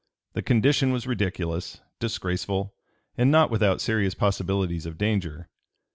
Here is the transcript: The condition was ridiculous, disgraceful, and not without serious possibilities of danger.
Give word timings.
The 0.33 0.41
condition 0.41 0.91
was 0.91 1.05
ridiculous, 1.05 1.81
disgraceful, 1.99 2.73
and 3.19 3.29
not 3.29 3.51
without 3.51 3.81
serious 3.81 4.15
possibilities 4.15 4.87
of 4.87 4.97
danger. 4.97 5.47